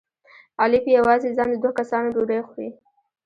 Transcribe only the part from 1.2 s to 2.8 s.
ځان د دوه کسانو ډوډۍ خوري.